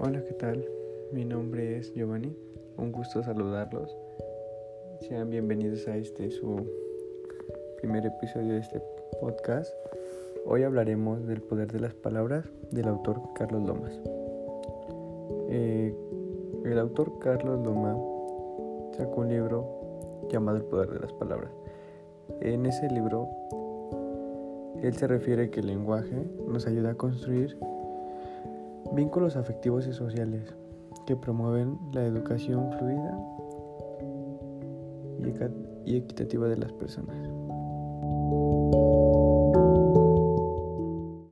[0.00, 0.64] Hola, ¿qué tal?
[1.12, 2.32] Mi nombre es Giovanni.
[2.76, 3.96] Un gusto saludarlos.
[5.00, 6.64] Sean bienvenidos a este su
[7.78, 8.80] primer episodio de este
[9.20, 9.74] podcast.
[10.46, 14.00] Hoy hablaremos del poder de las palabras del autor Carlos Lomas.
[15.50, 15.92] Eh,
[16.64, 17.96] el autor Carlos Lomas
[18.96, 21.50] sacó un libro llamado El poder de las palabras.
[22.40, 23.28] En ese libro,
[24.80, 27.58] él se refiere que el lenguaje nos ayuda a construir
[28.92, 30.54] Vínculos afectivos y sociales
[31.06, 33.18] que promueven la educación fluida
[35.84, 37.16] y equitativa de las personas.